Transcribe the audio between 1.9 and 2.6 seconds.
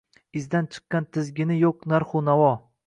narxu navo